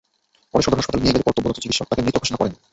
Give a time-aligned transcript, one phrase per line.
[0.53, 2.53] পরে সদর হাসপাতালে নিয়ে গেলে কর্তব্যরত চিকিৎসক তাঁকে মৃত ঘোষণা করেন।